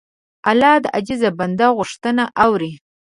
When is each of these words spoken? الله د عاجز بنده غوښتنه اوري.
الله 0.49 0.75
د 0.83 0.85
عاجز 0.95 1.21
بنده 1.39 1.67
غوښتنه 1.77 2.23
اوري. 2.45 2.71